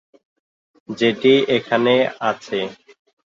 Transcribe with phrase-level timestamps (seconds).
[0.89, 1.95] যেটি এখনো
[2.29, 2.59] আছে।